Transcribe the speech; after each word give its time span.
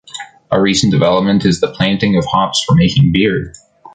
A 0.49 0.59
Recent 0.59 0.91
development 0.91 1.45
is 1.45 1.59
the 1.59 1.67
planting 1.67 2.17
of 2.17 2.25
hops 2.25 2.63
for 2.65 2.73
making 2.73 3.11
beer. 3.11 3.53